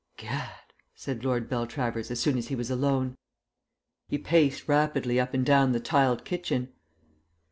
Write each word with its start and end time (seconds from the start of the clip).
"Gad," 0.17 0.49
said 0.95 1.23
Lord 1.23 1.47
Beltravers 1.47 2.09
as 2.09 2.19
soon 2.19 2.35
as 2.39 2.47
he 2.47 2.55
was 2.55 2.71
alone. 2.71 3.15
He 4.07 4.17
paced 4.17 4.67
rapidly 4.67 5.19
up 5.19 5.35
and 5.35 5.45
down 5.45 5.73
the 5.73 5.79
tiled 5.79 6.25
kitchen. 6.25 6.73